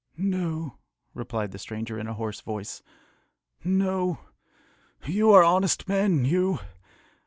"No," 0.17 0.79
replied 1.13 1.51
the 1.51 1.59
stranger 1.59 1.99
in 1.99 2.07
a 2.07 2.15
hoarse 2.15 2.41
voice; 2.41 2.81
"no! 3.63 4.17
You 5.05 5.29
are 5.29 5.43
honest 5.43 5.87
men, 5.87 6.25
you! 6.25 6.57